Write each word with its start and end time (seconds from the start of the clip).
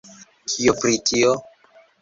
Kio 0.53 0.75
pri 0.79 0.97
tio? 1.11 1.37